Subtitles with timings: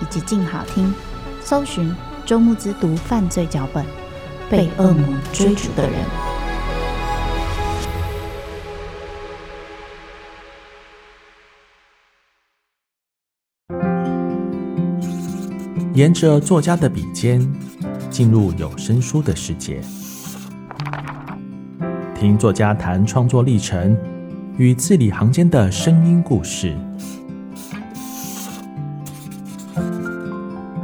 [0.00, 0.92] 以及静好听，
[1.40, 1.94] 搜寻
[2.24, 3.84] 周慕之读犯罪脚本，
[4.50, 5.98] 被恶魔追逐的人。
[15.94, 17.40] 沿着作家的笔尖，
[18.08, 19.80] 进入有声书的世界。
[22.14, 23.96] 听作家谈创作历程
[24.56, 26.76] 与字里行间的声音故事，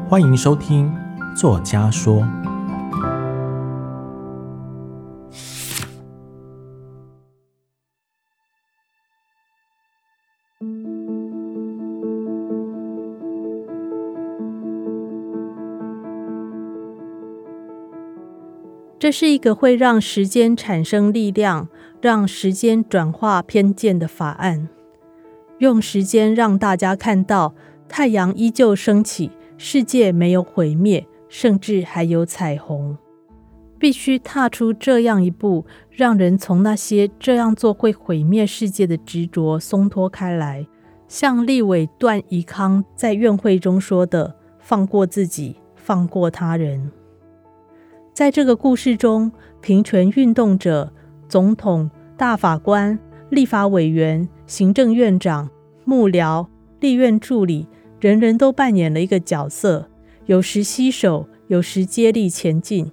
[0.07, 0.93] 欢迎收听
[1.35, 2.17] 《作家说》。
[18.99, 21.69] 这是一个会让时间产生力量，
[22.03, 24.69] 让时间转化偏见的法案。
[25.59, 27.55] 用时间让大家看到
[27.89, 29.31] 太阳依旧升起，
[29.67, 32.99] 世界没有毁灭，甚至还有彩虹。
[33.79, 40.67] 必须踏出这样一步，让人从那些这样做会毁灭世界的执着松脱开来。
[41.09, 46.93] 像立委段宜康在院会中说的：“放过自己，放过他人。”
[48.13, 49.33] 在这个故事中，
[49.63, 50.93] 平权运动者、
[51.27, 52.99] 总统、大法官、
[53.31, 55.49] 立法委员、行政院长、
[55.87, 56.47] 幕僚、
[56.81, 57.67] 立院助理，
[58.05, 59.89] 人人都扮演了一个角色，
[60.27, 62.93] 有时携手，有时接力前进。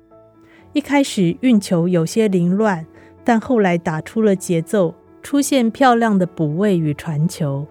[0.71, 2.85] 一开始运球有些凌乱，
[3.21, 7.67] 但后来打出了节奏，出现漂亮的补位与传球。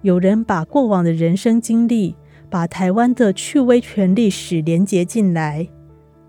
[0.00, 2.16] 有人把过往的人生经历，
[2.48, 5.68] 把台湾的趣味权历史连结进来。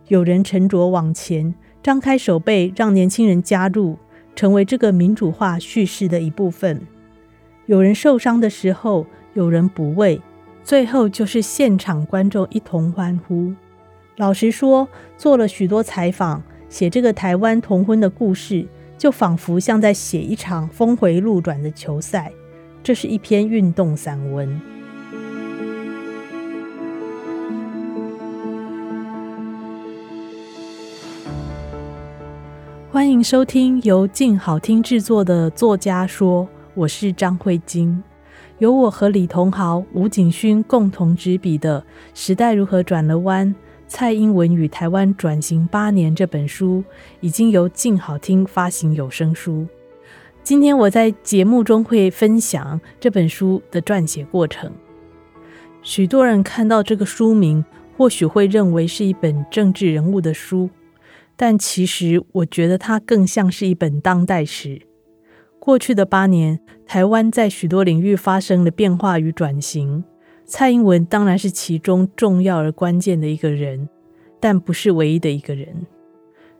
[0.10, 3.98] 有人沉着往前，张开手背，让年轻人加入，
[4.36, 6.81] 成为这个民主化叙事的一部分。
[7.66, 9.06] 有人受伤的时候，
[9.36, 10.22] 有人补位，
[10.63, 13.53] 最后就是现场观众一同欢呼。
[14.16, 14.88] 老实说，
[15.18, 18.66] 做了许多采访，写这个台湾同婚的故事，
[18.97, 22.31] 就仿佛像在写一场峰回路转的球赛。
[22.81, 24.62] 这是一篇运动散文。
[32.90, 36.44] 欢迎收听由静好听制作的《作家说》，
[36.75, 38.01] 我是张慧晶。
[38.59, 41.81] 由我和李同豪、吴景勋共同执笔的
[42.14, 43.53] 《时代如何转了弯：
[43.88, 46.84] 蔡英文与台湾转型八年》这本书，
[47.19, 49.68] 已经由静好听发行有声书。
[50.44, 54.72] 今天我在节目中会分享这本书的撰写过程。
[55.81, 57.66] 许多人看到这个书名，
[57.97, 60.69] 或许会认为是一本政治人物的书。
[61.36, 64.81] 但其实，我觉得它更像是一本当代史。
[65.66, 70.03] 过去的八年，台湾在许多领域发生了变化与转型。
[70.44, 73.88] 蔡英文当然是其中重要而关键的一个人，
[74.41, 75.88] 但不是唯一的一个人。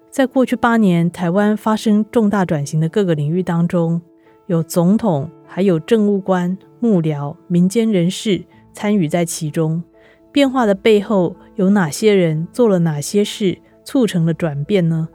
[0.10, 4.02] 在过去八年，台湾发生重大转型的各个领域当中，
[4.46, 9.84] 有总统，还有政务官、幕僚、民间人士参与在其中。
[10.32, 13.58] 变化的背后，有哪些人做了哪些事？
[13.84, 15.10] 促成了转变呢？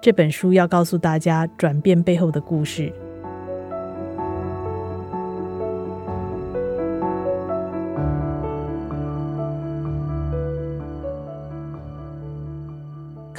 [0.00, 2.90] 这本书要告诉大家转变背后的故事。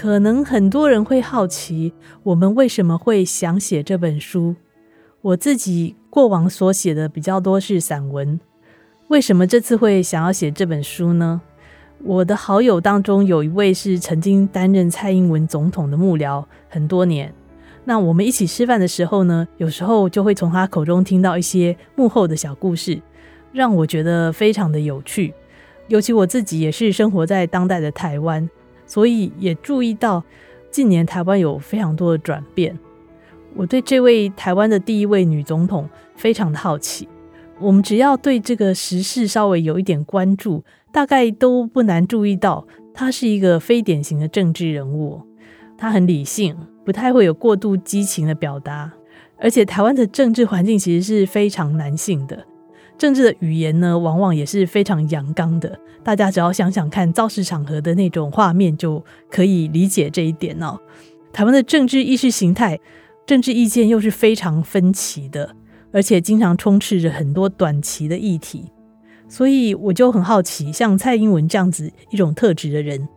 [0.08, 1.92] 可能很多人会好奇，
[2.24, 4.56] 我们为什么会想写这本书？
[5.20, 8.40] 我自己过往所写的比较多是散文，
[9.10, 11.42] 为什么这次会想要写这本书呢？
[12.06, 17.34] 我的好友当中有一位是曾经担任蔡英文总统的幕僚很多年，
[17.84, 23.02] 那我们一起吃饭的时候呢，有时候就会从他口中听到一些幕后的小故事，
[23.52, 25.34] 让我觉得非常的有趣。
[25.90, 28.50] 尤其我自己也是生活在当代的台湾，
[28.88, 30.24] 所以也注意到
[30.72, 32.76] 近年台湾有非常多的转变。
[33.56, 37.08] 我对这位台湾的第一位女总统非常的好奇。
[37.60, 45.22] 我们只要对这个时事稍微有一点关注，大概都不难注意到，她是一个非典型的政治人物。
[45.76, 46.56] 她很理性，
[46.86, 48.94] 不太会有过度激情的表达，
[49.40, 52.46] 而且台湾的政治环境其实是非常男性的，
[52.98, 55.80] 政治的语言呢，往往也是非常阳刚的。
[56.04, 60.80] 大家只要想想看造势场合的那种画面，就可以理解这一点哦。
[61.32, 62.80] 台湾的政治意识形态、
[63.26, 65.56] 政治意见又是非常分歧的。
[65.94, 68.66] 而且经常充斥着很多短期的议题，
[69.30, 73.08] 所以我就很好奇，像蔡英文这样子一种特质的人，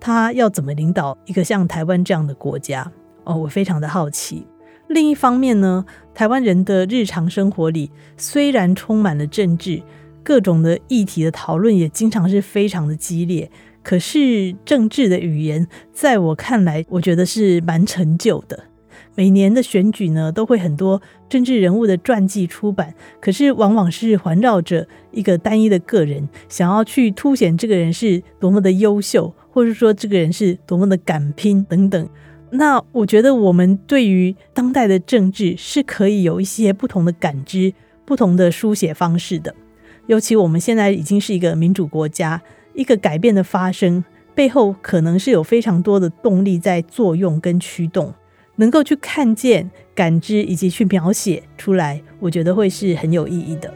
[0.00, 2.90] 他要怎么领导一个像台湾这样的国家？
[3.24, 4.44] 哦，我非常的好奇。
[4.88, 5.84] 另一方面呢，
[6.14, 9.82] 台湾人的日常生活里虽然充满了政治，
[10.22, 13.50] 各种的议题的讨论也经常是非常的激烈，
[13.82, 18.64] 可是政治的语言，在我看来，我觉得是蛮陈旧的。
[19.14, 32.08] 每年的选举呢，都会很多政治人物的传记出版，可是往往是环绕着一个单一的个人，想要去凸显这个人是多么的优秀，或者说这个人是多么的敢拼等等。
[32.50, 39.54] 那我觉得我们对于当代的政治是可以有一些不同的感知、不同的书写方式的。
[40.06, 42.40] 尤其我们现在已经是一个民主国家，
[42.74, 44.04] 一个改变的发生
[44.34, 48.14] 背后，可能是有非常多的动力在作用跟驱动。
[48.58, 53.70] 能够去看见、感知以及去描写出来，我觉得会是很有意义的。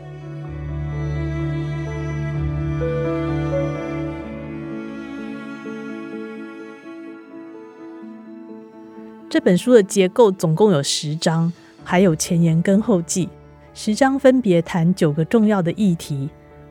[9.31, 11.53] 这本书的结构总共有十章，
[11.85, 13.29] 还有前言跟后记。
[13.73, 16.29] 十章分别谈九个重要的议题：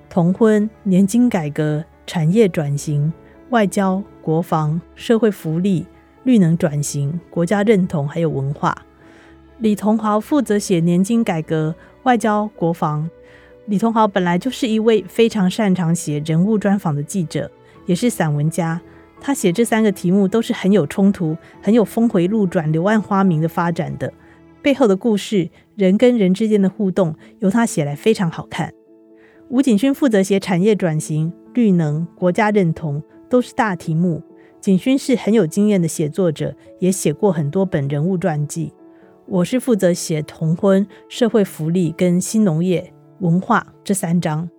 [0.10, 3.14] 同婚、年金改革、产业转型、
[3.52, 5.86] 外交、国防、社会福利。
[6.26, 8.78] 绿能转型、国家认同还有文化，
[9.60, 11.74] 李同豪负责写年金改革、
[12.04, 13.10] 外交、国防。
[13.68, 17.50] 李同豪本来就是一位非常擅长写人物专访的记者，
[17.86, 18.82] 也是散文家。
[19.22, 24.12] 他写这三个题目都是很有冲突、很有峰回路转、柳暗花明的发展的，
[24.62, 28.74] 背后的故事、人跟人之间的互动，由他写来非常好看。
[29.50, 34.22] 吴景勋负责写产业转型、绿能、国家认同，都是大题目。
[34.62, 38.74] 景勋是很有经验的写作者，也写过很多本人物传记。
[39.26, 44.50] 我是负责写同婚、社会福利跟新农业文化这三章。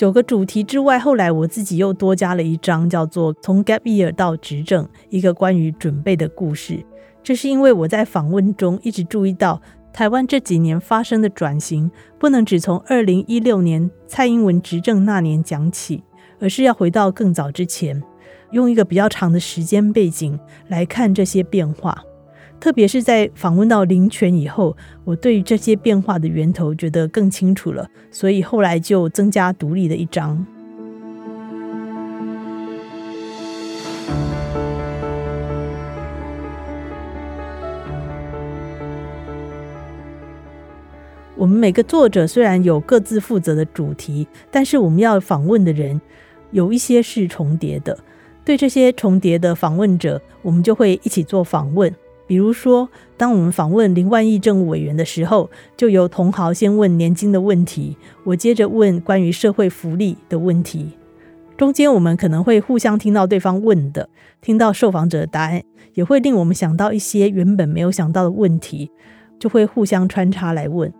[0.00, 6.82] 九个主题之外，后来我自己又多加了一章，叫做“从 Gap Year 到执政”，一个关于准备的故事。
[7.22, 9.60] 这是因为我在访问中一直注意到，
[9.92, 16.02] 台湾这几年发生的转型，不能只从二零一六年蔡英文执政那年讲起，
[16.40, 18.02] 而是要回到更早之前。
[18.52, 22.02] 用一个比较长的时间背景来看这些变化，
[22.60, 30.46] 特别是在访问到林权以后，我对于这些变化的源头觉得更清楚了，所以后来就增加独立的一章。
[41.34, 45.98] 我们每个作者虽然有各自负责的主题，但是我们要访问的人
[46.50, 47.98] 有一些是重叠的。
[48.44, 51.90] 对这些重叠的访问者，我们就会一起做访问。
[52.30, 60.90] 比如说，当我们访问林万亿政务委员的时候，就由同豪先问年金的问题，我接着问关于社会福利的问题。
[61.56, 64.08] 中间我们可能会互相听到对方问的，
[64.40, 65.60] 听到受访者的答案，
[65.94, 68.92] 也会令我们想到一些原本没有想到的问题，
[69.40, 70.99] 就会互相穿插来问。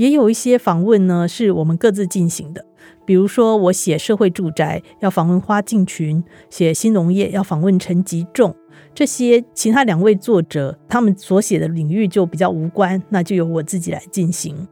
[0.00, 2.64] 也有一些访问呢，是我们各自进行的。
[3.04, 8.56] 比如说，我写社会住宅要访问花敬群，写新农业要访问陈吉仲。
[8.94, 14.66] 这些其他两位作者，他们所写的领域就比较无关，那就由我自己来进行。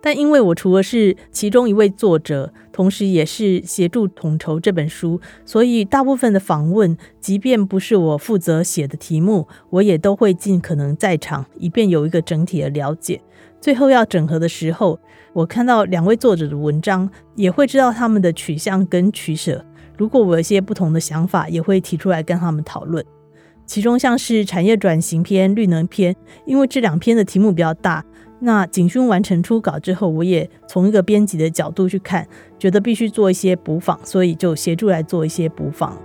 [0.00, 13.20] 但因为我除了是其中一位作者，同时也是协助统筹这本书，所以大部分的访问，即便不是我负责写的题目，我也都会尽可能在场，以便有一个整体的了解。
[13.60, 14.98] 最后要整合的时候，
[15.32, 19.64] 我看到两位作者的文章，也会知道他们的取向跟取舍。
[19.96, 23.04] 如果我有一些不同的想法，也会提出来跟他们讨论。
[23.66, 26.14] 其中像是产业转型篇、绿能篇，
[26.44, 28.04] 因为这两篇的题目比较大，
[28.44, 35.96] 那景勋完成初稿之后，我也从一个编辑的角度去看，觉得必须做一些补访，所以就协助来做一些补访。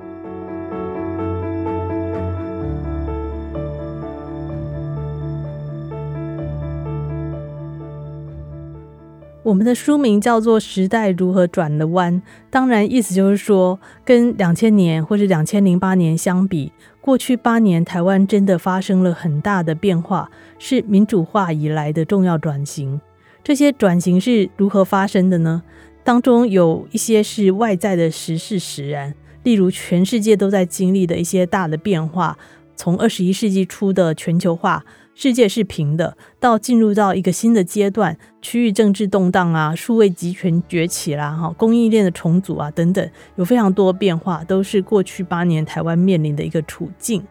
[9.41, 12.13] 我们的书名叫做《时代如何转了弯》，
[12.51, 16.72] 当然意思就是说，跟两千年或者两千零八年相比，
[17.09, 23.01] 过去八年台湾真的发生了很大的变化，是民主化以来的重要转型。
[23.43, 25.63] 这些转型是如何发生的呢？
[26.03, 32.37] 当中有一些是外在的时事使然，例如全世界都在经历的一些大的变化，
[32.75, 34.85] 从二十一世纪初的全球化。
[35.21, 47.21] 世界是平的，到进入到一个新的阶段，区域政治动荡啊，数位集权崛起啦，哈，供应链的重组啊，等等，有非常多变化，都是过去八年台湾面临的一个处境。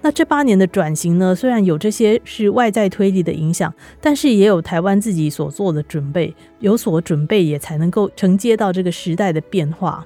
[0.00, 10.04] 那这八年的转型呢，虽然有这些是外在推力的影响，但是也有台湾自己所做的准备，有所准备也才能够承接到这个时代的变化。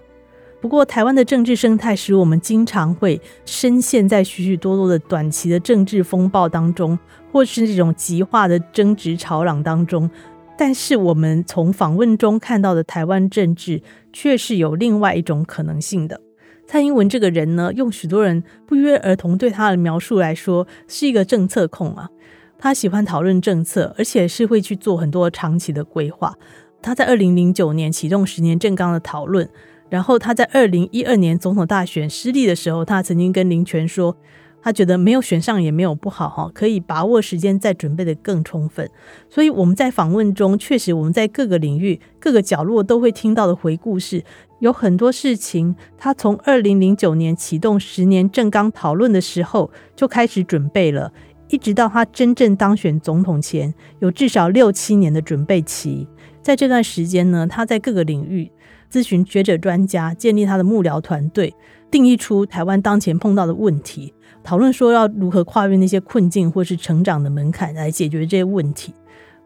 [0.66, 6.99] 不过，台湾的政治生态使我们经常会深陷在许许多多的短期的政治风暴当中，
[7.30, 10.11] 或是这种极化的争执吵嚷当中。
[10.58, 13.80] 但是，我们从访问中看到的台湾政治，
[14.12, 16.20] 却是有另外一种可能性的。
[16.66, 22.11] 蔡英文这个人呢，用许多人不约而同对他的描述来说，是一个政策控啊。
[22.58, 26.35] 他喜欢讨论政策，而且是会去做很多长期的规划。
[26.82, 29.49] 他在二零零九年启动十年政纲的讨论。
[29.88, 34.16] 然后他在二零一二年总统大选失利的时候，他曾经跟林权说，
[34.61, 38.90] 他觉得没有选上也没有不好哈，可以把握时间再准备得更充分。
[39.31, 44.25] 所以我们在访问中，确实我们在各个领域、各个角落都会听到的回顾是，
[44.59, 51.12] 有很多事情他从二零零九年启动十年政纲讨论的时候就开始准备了，
[51.49, 56.09] 一直到他真正当选总统前，有至少六七年的准备期。
[56.43, 58.50] 在这段时间呢，他在各个领域。
[58.90, 61.55] 咨询学者专家，建立他的幕僚团队，
[61.90, 64.12] 定义出台湾当前碰到的问题，
[64.43, 68.95] 讨论说要如何跨越那些困境或是成长的门槛来解决这些问题。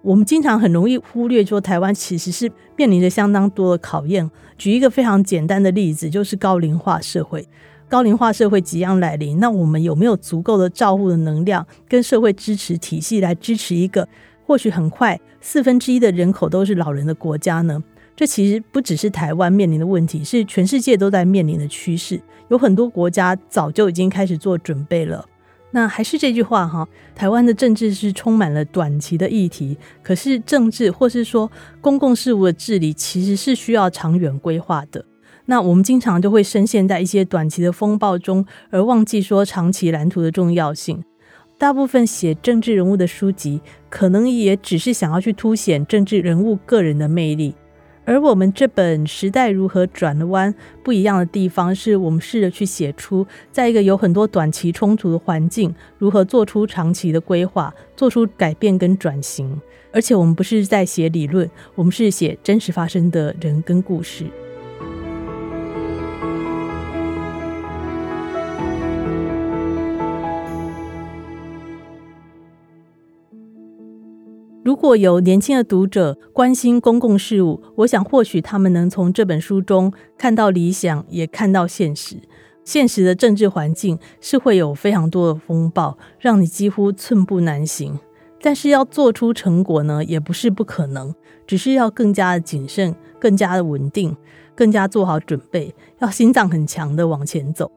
[0.03, 4.31] 我们经常很容易忽略说，台湾其实是面临着相当多的考验。
[4.57, 7.47] 举一个非常简单的例子，就是高龄化社会。
[7.87, 14.09] 高龄化社会即将来临，那我们有没有足够的照护的能量跟社会支持体系来支持一个
[14.47, 17.83] 或许很快四分之一的人口都是老人的国家呢？
[18.21, 22.21] 这其实不只是台湾面临的问题，是全世界都在面临的趋势。
[22.49, 25.25] 有很多国家早就已经开始做准备了。
[25.71, 31.51] 那还是这句话哈，台湾的政治是充满了短期的议题，可是政治或是说
[31.81, 35.03] 公共事务的治理，其实是需要长远规划的。
[35.47, 41.03] 那我们经常就会深陷在一些短期的风暴中，而忘记说长期蓝图的重要性。
[41.57, 47.55] 大部分写政治人物的书籍，可能也只是想要去凸显政治人物个人的魅力。
[48.11, 50.53] 而我们这本《时代如何转了弯》
[50.83, 59.61] 不一样的地方，是我们试着去写出，在一个有很多短期冲突的环境，如何做出长期的规划，做出改变跟转型。
[59.93, 64.25] 而且我们不是在写理论，我们是写真实发生的人跟故事。
[74.81, 82.17] 如果有年轻的读者关心公共事务，我想或许他们能从这本书中看到理想，也看到现实。
[82.65, 87.99] 现实的政治环境是会有非常多的风暴，让你几乎寸步难行。
[88.41, 91.15] 但是要做出成果呢，也不是不可能，
[91.47, 94.17] 只是要更加的谨慎，更加的稳定，
[94.55, 97.71] 更加做好准备，要心脏很强的往前走。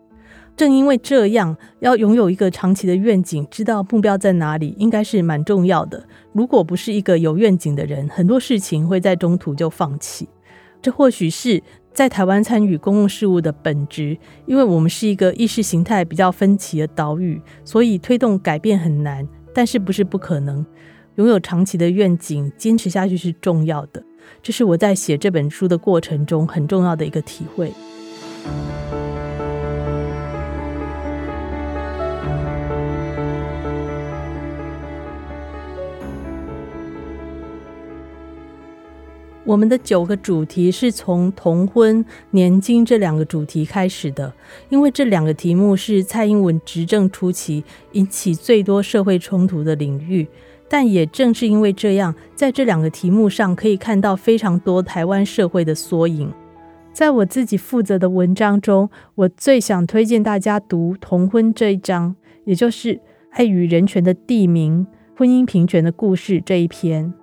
[0.55, 6.03] 正因为这样，要拥有一个长期的愿景，知道目标在哪里，应该是蛮重要的。
[6.31, 10.27] 如果不是一个有愿景的人，很多事情会在中途就放弃。
[10.81, 11.61] 这或许是
[11.93, 20.65] 在台湾参与公共事务的本质，因为我们是一个意识形态比较分歧的岛屿，所以推动改变很难，但是不是不可能。
[21.15, 24.03] 拥有长期的愿景，坚持下去是重要的。
[24.41, 27.71] 这是我在写这本书的过程中很重要的一个体会。
[39.53, 44.33] 我们的九个主题是从同婚、年金这两个主题开始的，
[44.69, 50.27] 因为这两个题目是蔡英文执政初期引起最多社会冲突的领域。
[50.67, 56.33] 但也正是因为这样，在这两个题目上可以看到非常多台湾社会的缩影。
[56.91, 67.13] 在我自己负责的文章中，我最想推荐大家读同婚这一章，也就是爱与人权的地名、婚姻平权的故事这一篇。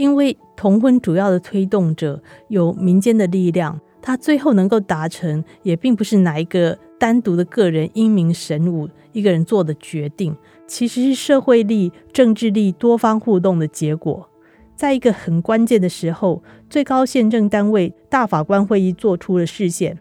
[0.00, 10.34] 因为同婚主要的推动者有民间的力量，他最后能够达成，也并不是哪一个单独的个人英明神武一个人做的决定，
[10.66, 14.26] 其实是社会力、政治力多方互动的结果。
[14.74, 19.98] 在一个很关键的时候，最高宪政单位大法官会议做出了释宪。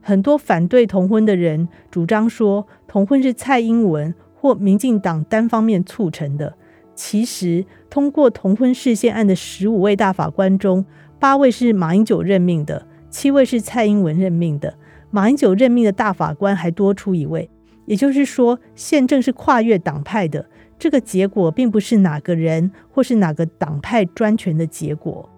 [0.00, 6.56] 很多反对同婚的人主张说，同婚是蔡英文或民进党单方面促成的。
[7.04, 10.86] 其实，通过同婚释宪案的十五位大法官中，
[11.18, 14.72] 八位是马英九任命的，七位是蔡英文任命的。
[15.10, 17.50] 马英九任命的大法官还多出一位，
[17.86, 20.46] 也就是说，宪政是跨越党派的。
[20.78, 25.28] 这个结果并不是哪个人或是哪个党派专权的结果。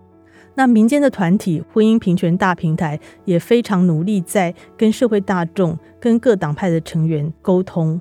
[0.56, 7.99] 那民间的团体婚姻平权大平台也非常努力在跟社会大众、跟各党派的成员沟通。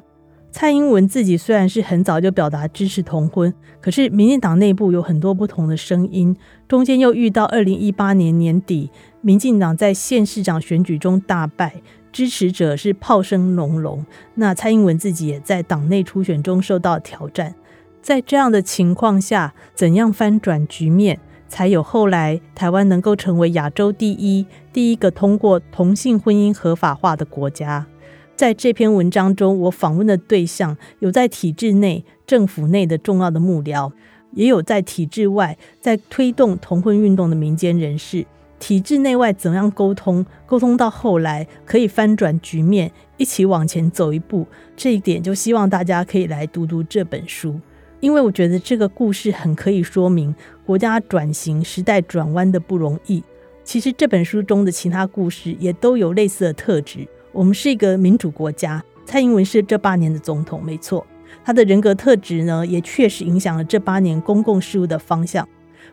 [0.54, 8.92] 蔡英文自己虽然是很早就表达支持同婚，可是民进党内部有很多不同的声音，中间又遇到二零一八年年底
[9.22, 11.82] 民进党在县市长选举中大败，
[12.12, 14.06] 支持者是炮声隆隆。
[14.36, 17.56] 那蔡英文自己也在党内初选中受到挑战，
[18.00, 21.20] 在这样的情况下，怎样翻转局面？
[21.48, 27.86] 才有后来台湾能够成为亚洲第一、第一个通过同性婚姻合法化的国家。
[28.36, 33.92] 在这篇文章中，我访问的对象有在体制内、政府内的重要的幕僚，
[34.32, 38.26] 也有在体制外在推动同婚运动的民间人士。
[38.60, 40.26] 体制内外怎样沟通？
[40.46, 44.48] 沟通到后来可以翻转局面，一起往前走一步。
[44.76, 47.60] 这一点就希望大家可以来读读这本书。
[48.00, 50.34] 因为我觉得这个故事很可以说明
[50.66, 53.24] 国家转型、时代转弯的不容易。
[53.64, 57.08] 其实这本书中的其他故事也都有类似的特质。
[57.34, 61.06] 我们是一个民主国家，蔡英文是这八年的总统，没错。
[61.44, 65.50] 他的人格特质呢，也确实影响了这八年公共事务的方向。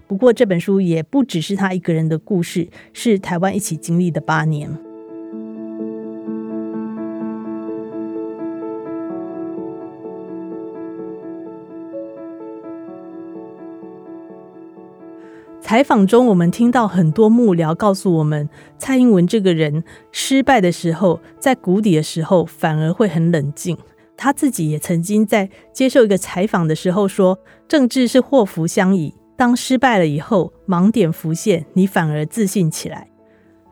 [0.06, 4.89] 不过这本书也不只是他一个人的故事，是台湾一起经历的八年。
[15.70, 23.78] 采访中，我们听到很多幕僚告诉我们，蔡英文这个人失败的时候，在谷底的时候，反而会很冷静。
[24.16, 33.06] 他自己也曾经在接受一个采访的时候说：“政治是祸福相依，当失败了以后，盲点浮现，你反而自信起来。”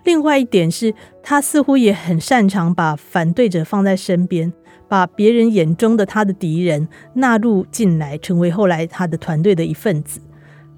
[0.06, 4.52] 另外一点是，他似乎也很擅长把反对者放在身边，
[4.87, 10.20] 把别人眼中的他的敌人纳入进来，成为后来他的团队的一份子。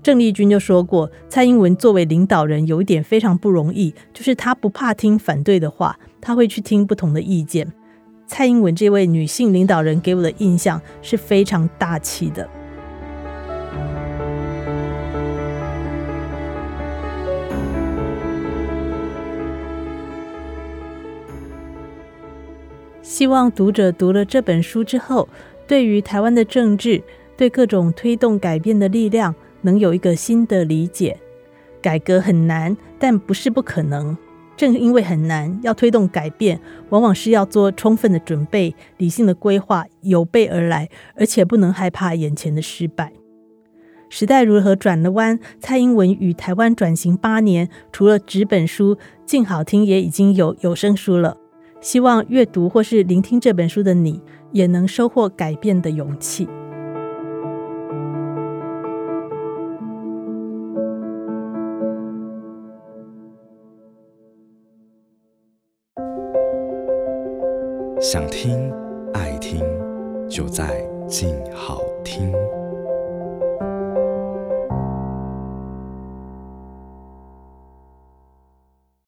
[0.03, 7.71] 郑丽君就说过，蔡英文作为领导人有一点非常不容易，就是他不怕听反对的话，他会去听不同的意见。
[8.27, 12.49] 蔡英文这位女性领导人给我的印象是非常大气的。
[23.03, 25.29] 希望读者读了这本书之后，
[25.67, 27.03] 对于台湾的政治，
[27.37, 31.19] 对各种推动改变的力量，能有一个新的理解，
[31.81, 34.17] 改革很难，但不是不可能。
[34.57, 43.13] 正因为很难，要推动改变，往往是要做充分的准备、理性的规划，有备而来，而且不能害怕眼前的失败。
[44.11, 45.39] 时代如何转了弯？
[45.61, 51.39] 蔡英文与台湾转型八年，除了纸本书，静好听也已经有有声书了。
[51.81, 54.21] 希望阅读或是聆听这本书的你，
[54.53, 56.47] 也能收获改变的勇气。
[68.01, 68.73] 想听、
[69.13, 69.63] 爱听，
[70.27, 72.33] 就在静好听。